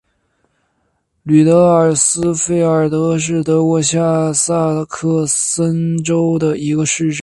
[1.21, 7.19] 吕德尔斯费尔德是德国下萨克森州的一个市镇。